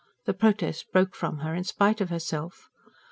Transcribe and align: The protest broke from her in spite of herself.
The 0.25 0.33
protest 0.33 0.91
broke 0.91 1.13
from 1.15 1.37
her 1.45 1.53
in 1.53 1.63
spite 1.63 2.01
of 2.01 2.09
herself. 2.09 2.67